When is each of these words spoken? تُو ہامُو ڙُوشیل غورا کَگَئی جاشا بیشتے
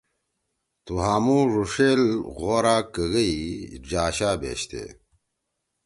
تُو 0.83 0.93
ہامُو 1.03 1.37
ڙُوشیل 1.53 2.03
غورا 2.37 2.77
کَگَئی 2.93 3.39
جاشا 3.89 4.31
بیشتے 4.41 4.83